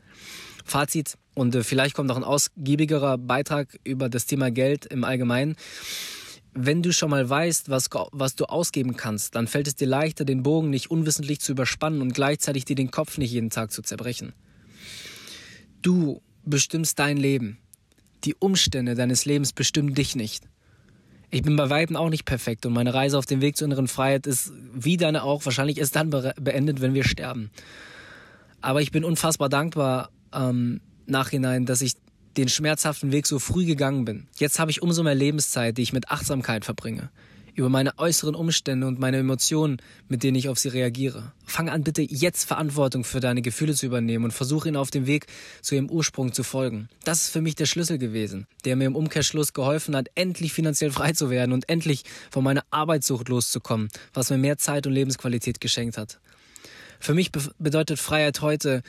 Fazit, 0.64 1.18
und 1.34 1.54
äh, 1.54 1.62
vielleicht 1.62 1.94
kommt 1.94 2.08
noch 2.08 2.16
ein 2.16 2.24
ausgiebigerer 2.24 3.18
Beitrag 3.18 3.78
über 3.84 4.08
das 4.08 4.26
Thema 4.26 4.50
Geld 4.50 4.86
im 4.86 5.04
Allgemeinen 5.04 5.56
wenn 6.52 6.82
du 6.82 6.92
schon 6.92 7.10
mal 7.10 7.28
weißt, 7.28 7.68
was, 7.70 7.88
was 8.12 8.34
du 8.34 8.44
ausgeben 8.46 8.96
kannst, 8.96 9.34
dann 9.34 9.46
fällt 9.46 9.68
es 9.68 9.76
dir 9.76 9.86
leichter, 9.86 10.24
den 10.24 10.42
Bogen 10.42 10.70
nicht 10.70 10.90
unwissentlich 10.90 11.40
zu 11.40 11.52
überspannen 11.52 12.02
und 12.02 12.14
gleichzeitig 12.14 12.64
dir 12.64 12.76
den 12.76 12.90
Kopf 12.90 13.18
nicht 13.18 13.30
jeden 13.30 13.50
Tag 13.50 13.72
zu 13.72 13.82
zerbrechen. 13.82 14.32
Du 15.82 16.22
bestimmst 16.44 16.98
dein 16.98 17.16
Leben. 17.16 17.58
Die 18.24 18.34
Umstände 18.34 18.94
deines 18.94 19.24
Lebens 19.24 19.52
bestimmen 19.52 19.94
dich 19.94 20.16
nicht. 20.16 20.44
Ich 21.30 21.42
bin 21.42 21.54
bei 21.54 21.70
Weitem 21.70 21.96
auch 21.96 22.10
nicht 22.10 22.24
perfekt 22.24 22.66
und 22.66 22.72
meine 22.72 22.92
Reise 22.92 23.16
auf 23.16 23.26
dem 23.26 23.40
Weg 23.40 23.56
zur 23.56 23.66
inneren 23.66 23.86
Freiheit 23.86 24.26
ist, 24.26 24.52
wie 24.74 24.96
deine 24.96 25.22
auch, 25.22 25.44
wahrscheinlich 25.44 25.78
erst 25.78 25.94
dann 25.94 26.10
beendet, 26.10 26.80
wenn 26.80 26.92
wir 26.92 27.04
sterben. 27.04 27.50
Aber 28.60 28.82
ich 28.82 28.90
bin 28.90 29.04
unfassbar 29.04 29.48
dankbar 29.48 30.10
ähm, 30.34 30.80
nachhinein, 31.06 31.66
dass 31.66 31.82
ich 31.82 31.92
den 32.36 32.48
schmerzhaften 32.48 33.12
Weg 33.12 33.26
so 33.26 33.38
früh 33.38 33.64
gegangen 33.64 34.04
bin. 34.04 34.26
Jetzt 34.38 34.58
habe 34.58 34.70
ich 34.70 34.82
umso 34.82 35.02
mehr 35.02 35.14
Lebenszeit, 35.14 35.76
die 35.76 35.82
ich 35.82 35.92
mit 35.92 36.10
Achtsamkeit 36.10 36.64
verbringe. 36.64 37.10
Über 37.54 37.68
meine 37.68 37.98
äußeren 37.98 38.36
Umstände 38.36 38.86
und 38.86 39.00
meine 39.00 39.18
Emotionen, 39.18 39.82
mit 40.08 40.22
denen 40.22 40.36
ich 40.36 40.48
auf 40.48 40.58
sie 40.58 40.68
reagiere. 40.68 41.32
Fang 41.44 41.68
an, 41.68 41.82
bitte 41.82 42.00
jetzt 42.00 42.44
Verantwortung 42.44 43.02
für 43.02 43.20
deine 43.20 43.42
Gefühle 43.42 43.74
zu 43.74 43.86
übernehmen 43.86 44.24
und 44.24 44.30
versuche 44.30 44.68
ihnen 44.68 44.76
auf 44.76 44.90
dem 44.90 45.06
Weg 45.06 45.26
zu 45.60 45.74
ihrem 45.74 45.90
Ursprung 45.90 46.32
zu 46.32 46.44
folgen. 46.44 46.88
Das 47.04 47.22
ist 47.22 47.30
für 47.30 47.42
mich 47.42 47.56
der 47.56 47.66
Schlüssel 47.66 47.98
gewesen, 47.98 48.46
der 48.64 48.76
mir 48.76 48.86
im 48.86 48.96
Umkehrschluss 48.96 49.52
geholfen 49.52 49.96
hat, 49.96 50.08
endlich 50.14 50.52
finanziell 50.52 50.92
frei 50.92 51.12
zu 51.12 51.28
werden 51.28 51.52
und 51.52 51.68
endlich 51.68 52.04
von 52.30 52.44
meiner 52.44 52.64
Arbeitssucht 52.70 53.28
loszukommen, 53.28 53.88
was 54.14 54.30
mir 54.30 54.38
mehr 54.38 54.56
Zeit 54.56 54.86
und 54.86 54.92
Lebensqualität 54.92 55.60
geschenkt 55.60 55.98
hat. 55.98 56.20
Für 57.00 57.14
mich 57.14 57.32
bedeutet 57.58 57.98
Freiheit 57.98 58.42
heute, 58.42 58.82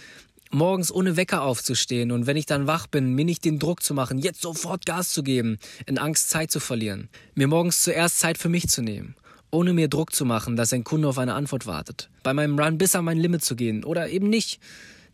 morgens 0.51 0.91
ohne 0.91 1.17
Wecker 1.17 1.41
aufzustehen 1.43 2.11
und 2.11 2.27
wenn 2.27 2.37
ich 2.37 2.45
dann 2.45 2.67
wach 2.67 2.87
bin, 2.87 3.13
mir 3.13 3.25
nicht 3.25 3.45
den 3.45 3.59
Druck 3.59 3.83
zu 3.83 3.93
machen, 3.93 4.19
jetzt 4.19 4.41
sofort 4.41 4.85
Gas 4.85 5.09
zu 5.09 5.23
geben, 5.23 5.57
in 5.85 5.97
Angst 5.97 6.29
Zeit 6.29 6.51
zu 6.51 6.59
verlieren. 6.59 7.09
Mir 7.35 7.47
morgens 7.47 7.83
zuerst 7.83 8.19
Zeit 8.19 8.37
für 8.37 8.49
mich 8.49 8.67
zu 8.67 8.81
nehmen, 8.81 9.15
ohne 9.49 9.73
mir 9.73 9.87
Druck 9.87 10.13
zu 10.13 10.25
machen, 10.25 10.55
dass 10.55 10.73
ein 10.73 10.83
Kunde 10.83 11.07
auf 11.07 11.17
eine 11.17 11.33
Antwort 11.33 11.65
wartet. 11.65 12.09
Bei 12.23 12.33
meinem 12.33 12.59
Run 12.59 12.77
bis 12.77 12.95
an 12.95 13.05
mein 13.05 13.17
Limit 13.17 13.43
zu 13.43 13.55
gehen 13.55 13.83
oder 13.83 14.09
eben 14.09 14.29
nicht. 14.29 14.59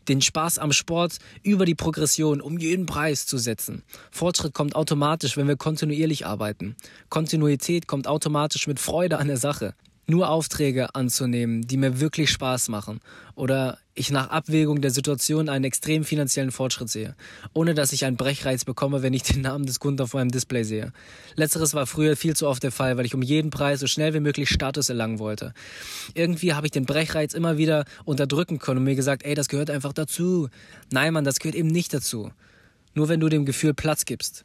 den 0.08 0.22
Spaß 0.22 0.58
am 0.58 0.72
Sport 0.72 1.18
über 1.42 1.66
die 1.66 1.74
Progression 1.74 2.40
um 2.40 2.56
jeden 2.56 2.86
Preis 2.86 3.26
zu 3.26 3.36
setzen. 3.36 3.82
Fortschritt 4.10 4.54
kommt 4.54 4.74
automatisch, 4.74 5.36
wenn 5.36 5.48
wir 5.48 5.56
kontinuierlich 5.56 6.24
arbeiten. 6.24 6.76
Kontinuität 7.10 7.86
kommt 7.86 8.06
automatisch 8.06 8.66
mit 8.66 8.80
Freude 8.80 9.18
an 9.18 9.28
der 9.28 9.36
Sache 9.36 9.74
nur 10.08 10.30
Aufträge 10.30 10.94
anzunehmen, 10.94 11.66
die 11.66 11.76
mir 11.76 12.00
wirklich 12.00 12.30
Spaß 12.30 12.68
machen 12.70 13.00
oder 13.34 13.78
ich 13.98 14.10
nach 14.10 14.30
Abwägung 14.30 14.80
der 14.80 14.90
Situation 14.90 15.48
einen 15.48 15.64
extrem 15.64 16.04
finanziellen 16.04 16.50
Fortschritt 16.50 16.88
sehe, 16.88 17.14
ohne 17.52 17.74
dass 17.74 17.92
ich 17.92 18.04
einen 18.04 18.16
Brechreiz 18.16 18.64
bekomme, 18.64 19.02
wenn 19.02 19.12
ich 19.12 19.22
den 19.24 19.42
Namen 19.42 19.66
des 19.66 19.80
Kunden 19.80 20.02
auf 20.02 20.14
meinem 20.14 20.30
Display 20.30 20.64
sehe. 20.64 20.92
Letzteres 21.34 21.74
war 21.74 21.86
früher 21.86 22.16
viel 22.16 22.36
zu 22.36 22.46
oft 22.48 22.62
der 22.62 22.72
Fall, 22.72 22.96
weil 22.96 23.06
ich 23.06 23.14
um 23.14 23.22
jeden 23.22 23.50
Preis 23.50 23.80
so 23.80 23.86
schnell 23.86 24.14
wie 24.14 24.20
möglich 24.20 24.48
Status 24.48 24.88
erlangen 24.88 25.18
wollte. 25.18 25.52
Irgendwie 26.14 26.54
habe 26.54 26.66
ich 26.66 26.70
den 26.70 26.86
Brechreiz 26.86 27.34
immer 27.34 27.58
wieder 27.58 27.84
unterdrücken 28.04 28.58
können 28.58 28.78
und 28.78 28.84
mir 28.84 28.94
gesagt, 28.94 29.24
ey, 29.24 29.34
das 29.34 29.48
gehört 29.48 29.70
einfach 29.70 29.92
dazu. 29.92 30.48
Nein, 30.90 31.12
Mann, 31.12 31.24
das 31.24 31.38
gehört 31.38 31.56
eben 31.56 31.68
nicht 31.68 31.92
dazu. 31.92 32.30
Nur 32.94 33.08
wenn 33.08 33.20
du 33.20 33.28
dem 33.28 33.44
Gefühl 33.44 33.74
Platz 33.74 34.04
gibst. 34.04 34.44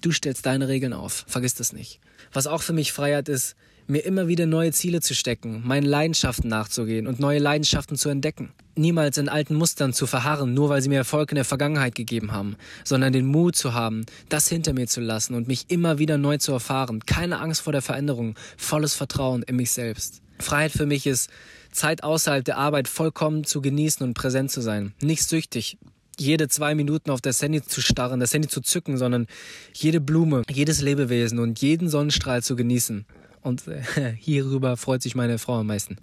Du 0.00 0.12
stellst 0.12 0.46
deine 0.46 0.68
Regeln 0.68 0.92
auf, 0.92 1.24
vergiss 1.26 1.54
das 1.54 1.72
nicht. 1.72 2.00
Was 2.32 2.46
auch 2.46 2.62
für 2.62 2.72
mich 2.72 2.92
Freiheit 2.92 3.28
ist, 3.28 3.56
mir 3.86 4.04
immer 4.04 4.28
wieder 4.28 4.46
neue 4.46 4.72
Ziele 4.72 5.00
zu 5.00 5.14
stecken, 5.14 5.62
meinen 5.64 5.86
Leidenschaften 5.86 6.48
nachzugehen 6.48 7.06
und 7.06 7.20
neue 7.20 7.38
Leidenschaften 7.38 7.96
zu 7.96 8.08
entdecken. 8.08 8.52
Niemals 8.74 9.16
in 9.16 9.28
alten 9.28 9.54
Mustern 9.54 9.92
zu 9.92 10.06
verharren, 10.06 10.52
nur 10.52 10.68
weil 10.68 10.82
sie 10.82 10.88
mir 10.88 10.96
Erfolg 10.96 11.30
in 11.30 11.36
der 11.36 11.44
Vergangenheit 11.44 11.94
gegeben 11.94 12.32
haben, 12.32 12.56
sondern 12.84 13.12
den 13.12 13.26
Mut 13.26 13.56
zu 13.56 13.72
haben, 13.72 14.04
das 14.28 14.48
hinter 14.48 14.72
mir 14.72 14.86
zu 14.86 15.00
lassen 15.00 15.34
und 15.34 15.48
mich 15.48 15.66
immer 15.68 15.98
wieder 15.98 16.18
neu 16.18 16.38
zu 16.38 16.52
erfahren. 16.52 17.00
Keine 17.06 17.40
Angst 17.40 17.62
vor 17.62 17.72
der 17.72 17.82
Veränderung, 17.82 18.34
volles 18.56 18.94
Vertrauen 18.94 19.42
in 19.42 19.56
mich 19.56 19.70
selbst. 19.70 20.20
Freiheit 20.38 20.72
für 20.72 20.86
mich 20.86 21.06
ist, 21.06 21.30
Zeit 21.72 22.02
außerhalb 22.02 22.44
der 22.44 22.58
Arbeit 22.58 22.88
vollkommen 22.88 23.44
zu 23.44 23.60
genießen 23.60 24.06
und 24.06 24.14
präsent 24.14 24.50
zu 24.50 24.60
sein. 24.60 24.94
Nicht 25.00 25.22
süchtig, 25.22 25.78
jede 26.18 26.48
zwei 26.48 26.74
Minuten 26.74 27.10
auf 27.10 27.20
das 27.20 27.42
Handy 27.42 27.62
zu 27.62 27.80
starren, 27.80 28.20
das 28.20 28.32
Handy 28.32 28.48
zu 28.48 28.60
zücken, 28.60 28.96
sondern 28.96 29.26
jede 29.74 30.00
Blume, 30.00 30.42
jedes 30.50 30.80
Lebewesen 30.80 31.38
und 31.38 31.60
jeden 31.60 31.88
Sonnenstrahl 31.88 32.42
zu 32.42 32.56
genießen. 32.56 33.06
Und 33.46 33.68
äh, 33.68 33.80
hierüber 34.18 34.76
freut 34.76 35.02
sich 35.02 35.14
meine 35.14 35.38
Frau 35.38 35.60
am 35.60 35.68
meisten. 35.68 35.98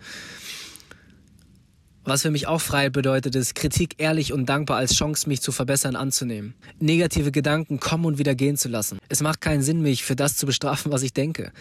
Was 2.05 2.21
für 2.21 2.31
mich 2.31 2.47
auch 2.47 2.59
Freiheit 2.59 2.93
bedeutet, 2.93 3.35
ist 3.35 3.53
Kritik 3.53 3.95
ehrlich 3.97 4.33
und 4.33 4.47
dankbar 4.47 4.77
als 4.77 4.93
Chance, 4.93 5.27
mich 5.27 5.41
zu 5.41 5.51
verbessern, 5.51 5.95
anzunehmen. 5.95 6.53
Negative 6.79 7.31
Gedanken 7.31 7.79
kommen 7.79 8.05
und 8.05 8.17
wieder 8.17 8.35
gehen 8.35 8.57
zu 8.57 8.69
lassen. 8.69 8.97
Es 9.09 9.21
macht 9.21 9.41
keinen 9.41 9.61
Sinn, 9.61 9.81
mich 9.81 10.03
für 10.03 10.15
das 10.15 10.35
zu 10.35 10.45
bestrafen, 10.45 10.91
was 10.91 11.03
ich 11.03 11.13
denke. 11.13 11.51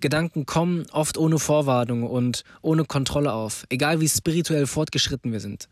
Gedanken 0.00 0.46
kommen 0.46 0.86
oft 0.92 1.18
ohne 1.18 1.40
Vorwarnung 1.40 2.04
und 2.04 2.44
ohne 2.62 2.84
Kontrolle 2.84 3.32
auf, 3.32 3.66
egal 3.68 4.00
wie 4.00 4.08
spirituell 4.08 4.66
fortgeschritten 4.66 5.32
wir 5.32 5.40
sind. 5.40 5.68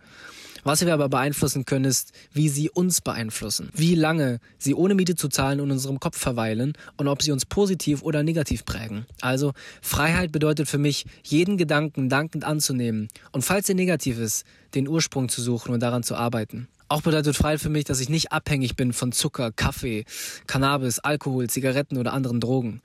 Was 0.66 0.84
wir 0.84 0.92
aber 0.92 1.08
beeinflussen 1.08 1.64
können, 1.64 1.84
ist, 1.84 2.10
wie 2.32 2.48
sie 2.48 2.70
uns 2.70 3.00
beeinflussen. 3.00 3.70
Wie 3.72 3.94
lange 3.94 4.40
sie 4.58 4.74
ohne 4.74 4.96
Miete 4.96 5.14
zu 5.14 5.28
zahlen 5.28 5.60
in 5.60 5.70
unserem 5.70 6.00
Kopf 6.00 6.18
verweilen 6.18 6.72
und 6.96 7.06
ob 7.06 7.22
sie 7.22 7.30
uns 7.30 7.46
positiv 7.46 8.02
oder 8.02 8.24
negativ 8.24 8.64
prägen. 8.64 9.06
Also 9.20 9.52
Freiheit 9.80 10.32
bedeutet 10.32 10.66
für 10.66 10.78
mich, 10.78 11.06
jeden 11.22 11.56
Gedanken 11.56 12.08
dankend 12.08 12.42
anzunehmen 12.42 13.06
und 13.30 13.42
falls 13.42 13.68
er 13.68 13.76
negativ 13.76 14.18
ist, 14.18 14.44
den 14.74 14.88
Ursprung 14.88 15.28
zu 15.28 15.40
suchen 15.40 15.72
und 15.72 15.78
daran 15.78 16.02
zu 16.02 16.16
arbeiten. 16.16 16.66
Auch 16.88 17.02
bedeutet 17.02 17.34
Freiheit 17.34 17.60
für 17.60 17.68
mich, 17.68 17.84
dass 17.84 17.98
ich 17.98 18.08
nicht 18.08 18.30
abhängig 18.30 18.76
bin 18.76 18.92
von 18.92 19.10
Zucker, 19.10 19.50
Kaffee, 19.50 20.04
Cannabis, 20.46 21.00
Alkohol, 21.00 21.50
Zigaretten 21.50 21.96
oder 21.96 22.12
anderen 22.12 22.38
Drogen. 22.40 22.80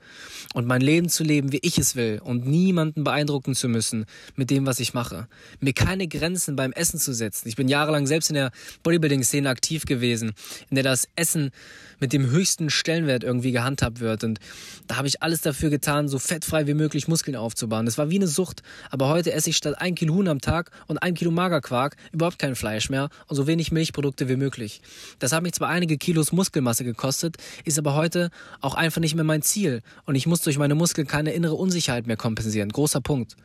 Und 0.54 0.66
mein 0.66 0.80
Leben 0.80 1.08
zu 1.08 1.22
leben, 1.22 1.52
wie 1.52 1.60
ich 1.62 1.78
es 1.78 1.94
will 1.94 2.20
und 2.22 2.44
niemanden 2.44 3.04
beeindrucken 3.04 3.54
zu 3.54 3.68
müssen 3.68 4.06
mit 4.34 4.50
dem, 4.50 4.66
was 4.66 4.80
ich 4.80 4.92
mache. 4.92 5.28
Mir 5.60 5.72
keine 5.72 6.08
Grenzen 6.08 6.56
beim 6.56 6.72
Essen 6.72 6.98
zu 6.98 7.14
setzen. 7.14 7.46
Ich 7.46 7.54
bin 7.54 7.68
jahrelang 7.68 8.08
selbst 8.08 8.28
in 8.28 8.34
der 8.34 8.50
Bodybuilding-Szene 8.82 9.48
aktiv 9.48 9.84
gewesen, 9.84 10.32
in 10.68 10.74
der 10.74 10.84
das 10.84 11.08
Essen 11.14 11.52
mit 12.00 12.12
dem 12.12 12.28
höchsten 12.28 12.68
Stellenwert 12.68 13.22
irgendwie 13.22 13.52
gehandhabt 13.52 14.00
wird. 14.00 14.24
Und 14.24 14.40
da 14.88 14.96
habe 14.96 15.06
ich 15.06 15.22
alles 15.22 15.40
dafür 15.42 15.70
getan, 15.70 16.08
so 16.08 16.18
fettfrei 16.18 16.66
wie 16.66 16.74
möglich 16.74 17.06
Muskeln 17.06 17.36
aufzubauen. 17.36 17.86
Das 17.86 17.96
war 17.96 18.10
wie 18.10 18.16
eine 18.16 18.26
Sucht. 18.26 18.64
Aber 18.90 19.08
heute 19.08 19.32
esse 19.32 19.50
ich 19.50 19.56
statt 19.56 19.76
ein 19.78 19.94
Kilo 19.94 20.14
Huhn 20.14 20.26
am 20.26 20.40
Tag 20.40 20.72
und 20.88 20.98
ein 20.98 21.14
Kilo 21.14 21.30
Magerquark 21.30 21.96
überhaupt 22.10 22.40
kein 22.40 22.56
Fleisch 22.56 22.90
mehr 22.90 23.08
und 23.28 23.36
so 23.36 23.46
wenig 23.46 23.70
Milchprodukte 23.92 24.28
wie 24.28 24.36
möglich. 24.36 24.80
Das 25.18 25.32
hat 25.32 25.42
mich 25.42 25.52
zwar 25.52 25.68
einige 25.68 25.98
Kilos 25.98 26.32
Muskelmasse 26.32 26.82
gekostet, 26.82 27.36
ist 27.64 27.78
aber 27.78 27.94
heute 27.94 28.30
auch 28.60 28.74
einfach 28.74 29.00
nicht 29.00 29.14
mehr 29.14 29.24
mein 29.24 29.42
Ziel. 29.42 29.82
Und 30.06 30.14
ich 30.14 30.26
muss 30.26 30.40
durch 30.40 30.58
meine 30.58 30.74
Muskeln 30.74 31.06
keine 31.06 31.32
innere 31.32 31.54
Unsicherheit 31.54 32.06
mehr 32.06 32.16
kompensieren. 32.16 32.70
Großer 32.70 33.02
Punkt. 33.02 33.36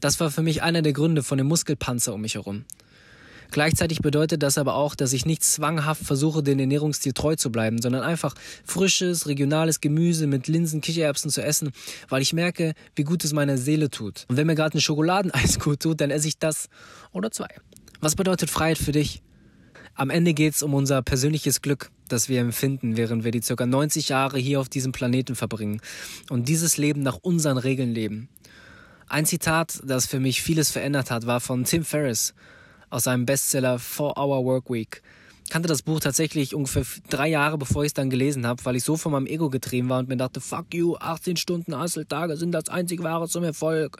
Das 0.00 0.18
war 0.20 0.30
für 0.30 0.42
mich 0.42 0.62
einer 0.62 0.80
der 0.80 0.94
Gründe 0.94 1.22
von 1.22 1.38
dem 1.38 1.46
Muskelpanzer 1.48 2.14
um 2.14 2.22
mich 2.22 2.34
herum. 2.34 2.64
Gleichzeitig 3.50 4.00
bedeutet 4.00 4.42
das 4.42 4.58
aber 4.58 4.74
auch, 4.74 4.94
dass 4.94 5.12
ich 5.12 5.26
nicht 5.26 5.44
zwanghaft 5.44 6.02
versuche, 6.02 6.42
den 6.42 6.58
Ernährungsstil 6.58 7.12
treu 7.12 7.36
zu 7.36 7.52
bleiben, 7.52 7.80
sondern 7.80 8.02
einfach 8.02 8.34
frisches, 8.64 9.28
regionales 9.28 9.80
Gemüse 9.80 10.26
mit 10.26 10.48
Linsen, 10.48 10.80
Kichererbsen 10.80 11.30
zu 11.30 11.42
essen, 11.42 11.70
weil 12.08 12.22
ich 12.22 12.32
merke, 12.32 12.72
wie 12.96 13.04
gut 13.04 13.22
es 13.22 13.32
meiner 13.32 13.58
Seele 13.58 13.90
tut. 13.90 14.24
Und 14.28 14.38
wenn 14.38 14.46
mir 14.46 14.56
gerade 14.56 14.76
ein 14.78 14.80
Schokoladeneis 14.80 15.58
gut 15.60 15.80
tut, 15.80 16.00
dann 16.00 16.10
esse 16.10 16.26
ich 16.26 16.38
das 16.38 16.68
oder 17.12 17.30
zwei. 17.30 17.48
Was 18.00 18.16
bedeutet 18.16 18.50
Freiheit 18.50 18.76
für 18.76 18.92
dich? 18.92 19.22
Am 19.96 20.10
Ende 20.10 20.34
geht 20.34 20.54
es 20.54 20.62
um 20.64 20.74
unser 20.74 21.02
persönliches 21.02 21.62
Glück, 21.62 21.90
das 22.08 22.28
wir 22.28 22.40
empfinden, 22.40 22.96
während 22.96 23.22
wir 23.22 23.30
die 23.30 23.40
ca. 23.40 23.64
90 23.64 24.08
Jahre 24.08 24.38
hier 24.38 24.60
auf 24.60 24.68
diesem 24.68 24.90
Planeten 24.90 25.36
verbringen 25.36 25.80
und 26.30 26.48
dieses 26.48 26.76
Leben 26.78 27.02
nach 27.02 27.18
unseren 27.22 27.58
Regeln 27.58 27.94
leben. 27.94 28.28
Ein 29.08 29.24
Zitat, 29.24 29.80
das 29.84 30.06
für 30.06 30.18
mich 30.18 30.42
vieles 30.42 30.72
verändert 30.72 31.12
hat, 31.12 31.26
war 31.26 31.38
von 31.40 31.64
Tim 31.64 31.84
Ferriss 31.84 32.34
aus 32.90 33.04
seinem 33.04 33.24
Bestseller 33.24 33.78
Four 33.78 34.18
Hour 34.18 34.44
Work 34.44 34.68
Week. 34.68 35.00
Kannte 35.48 35.68
das 35.68 35.82
Buch 35.82 36.00
tatsächlich 36.00 36.56
ungefähr 36.56 36.84
drei 37.08 37.28
Jahre, 37.28 37.56
bevor 37.56 37.84
ich 37.84 37.88
es 37.88 37.94
dann 37.94 38.10
gelesen 38.10 38.48
habe, 38.48 38.64
weil 38.64 38.74
ich 38.74 38.82
so 38.82 38.96
von 38.96 39.12
meinem 39.12 39.26
Ego 39.26 39.48
getrieben 39.48 39.90
war 39.90 40.00
und 40.00 40.08
mir 40.08 40.16
dachte, 40.16 40.40
fuck 40.40 40.74
you, 40.74 40.96
18 40.96 41.36
Stunden 41.36 41.80
Hustle-Tage 41.80 42.36
sind 42.36 42.50
das 42.50 42.68
einzig 42.68 43.02
wahre 43.04 43.28
zum 43.28 43.44
Erfolg. 43.44 43.98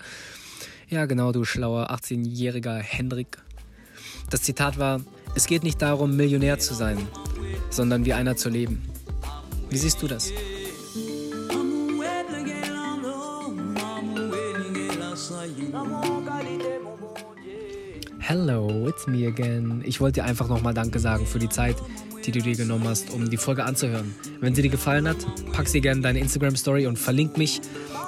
Ja, 0.88 1.06
genau, 1.06 1.30
du 1.30 1.44
schlauer 1.44 1.90
18-jähriger 1.92 2.78
Hendrik. 2.78 3.38
Das 4.30 4.42
Zitat 4.42 4.78
war, 4.78 5.00
es 5.34 5.46
geht 5.46 5.62
nicht 5.62 5.80
darum, 5.82 6.16
Millionär 6.16 6.58
zu 6.58 6.74
sein, 6.74 6.98
sondern 7.70 8.04
wie 8.04 8.12
einer 8.12 8.36
zu 8.36 8.48
leben. 8.48 8.82
Wie 9.70 9.78
siehst 9.78 10.00
du 10.02 10.06
das? 10.06 10.30
Hello, 18.18 18.88
it's 18.88 19.06
me 19.06 19.26
again. 19.26 19.82
Ich 19.84 20.00
wollte 20.00 20.20
dir 20.20 20.24
einfach 20.24 20.48
nochmal 20.48 20.74
Danke 20.74 20.98
sagen 20.98 21.26
für 21.26 21.38
die 21.38 21.48
Zeit, 21.48 21.76
die 22.26 22.32
du 22.32 22.40
dir 22.40 22.56
genommen 22.56 22.88
hast, 22.88 23.10
um 23.10 23.28
die 23.28 23.36
Folge 23.36 23.64
anzuhören. 23.64 24.14
Wenn 24.40 24.54
sie 24.54 24.62
dir 24.62 24.70
gefallen 24.70 25.08
hat, 25.08 25.16
pack 25.52 25.68
sie 25.68 25.80
gerne 25.80 25.98
in 25.98 26.02
deine 26.02 26.18
Instagram-Story 26.20 26.86
und 26.86 26.98
verlink 26.98 27.36
mich 27.36 27.60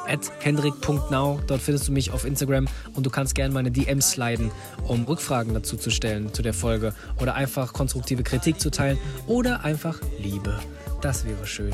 at 0.09 0.31
hendrik.now. 0.41 1.41
Dort 1.47 1.61
findest 1.61 1.89
du 1.89 1.93
mich 1.93 2.11
auf 2.11 2.25
Instagram 2.25 2.67
und 2.95 3.05
du 3.05 3.11
kannst 3.11 3.35
gerne 3.35 3.53
meine 3.53 3.71
DMs 3.71 4.13
sliden, 4.13 4.51
um 4.87 5.05
Rückfragen 5.05 5.55
dazu 5.55 5.77
zu 5.77 5.91
stellen 5.91 6.33
zu 6.33 6.43
der 6.43 6.55
Folge 6.55 6.95
oder 7.21 7.35
einfach 7.35 7.73
konstruktive 7.73 8.23
Kritik 8.23 8.61
zu 8.61 8.71
teilen 8.71 8.99
oder 9.27 9.65
einfach 9.65 10.01
Liebe. 10.19 10.59
Das 11.01 11.25
wäre 11.25 11.47
schön. 11.47 11.73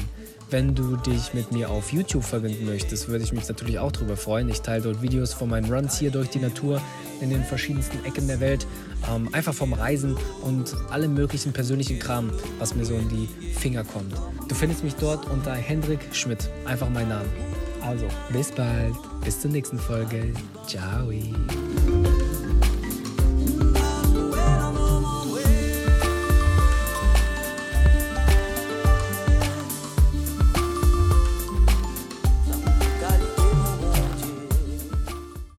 Wenn 0.52 0.74
du 0.74 0.96
dich 0.96 1.32
mit 1.32 1.50
mir 1.50 1.70
auf 1.70 1.94
YouTube 1.94 2.24
verbinden 2.24 2.66
möchtest, 2.66 3.08
würde 3.08 3.24
ich 3.24 3.32
mich 3.32 3.48
natürlich 3.48 3.78
auch 3.78 3.90
darüber 3.90 4.18
freuen. 4.18 4.50
Ich 4.50 4.60
teile 4.60 4.82
dort 4.82 5.00
Videos 5.00 5.32
von 5.32 5.48
meinen 5.48 5.72
Runs 5.72 5.98
hier 5.98 6.10
durch 6.10 6.28
die 6.28 6.40
Natur 6.40 6.78
in 7.22 7.30
den 7.30 7.42
verschiedensten 7.42 8.04
Ecken 8.04 8.26
der 8.28 8.38
Welt. 8.38 8.66
Ähm, 9.10 9.30
einfach 9.32 9.54
vom 9.54 9.72
Reisen 9.72 10.14
und 10.42 10.76
allem 10.90 11.14
möglichen 11.14 11.54
persönlichen 11.54 11.98
Kram, 11.98 12.30
was 12.58 12.74
mir 12.74 12.84
so 12.84 12.94
in 12.94 13.08
die 13.08 13.28
Finger 13.54 13.82
kommt. 13.82 14.12
Du 14.46 14.54
findest 14.54 14.84
mich 14.84 14.94
dort 14.96 15.24
unter 15.30 15.54
Hendrik 15.54 16.00
Schmidt. 16.12 16.50
Einfach 16.66 16.90
mein 16.90 17.08
Name. 17.08 17.24
Also, 17.80 18.06
bis 18.30 18.52
bald. 18.52 18.94
Bis 19.24 19.40
zur 19.40 19.50
nächsten 19.52 19.78
Folge. 19.78 20.34
Ciao. 20.66 21.10